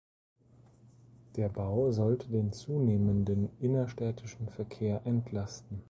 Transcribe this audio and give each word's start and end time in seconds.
Der 1.35 1.47
Bau 1.49 1.91
sollte 1.91 2.27
den 2.29 2.51
zunehmenden 2.53 3.51
innerstädtischen 3.59 4.49
Verkehr 4.49 5.05
entlasten. 5.05 5.79